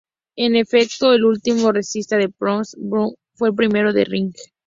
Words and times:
En 0.35 0.55
efecto, 0.55 1.13
el 1.13 1.23
último 1.25 1.71
recital 1.71 2.21
de 2.21 2.29
Pappo's 2.29 2.75
Blues 2.75 3.13
fue 3.35 3.49
el 3.49 3.55
primero 3.55 3.93
de 3.93 4.03
Riff. 4.03 4.35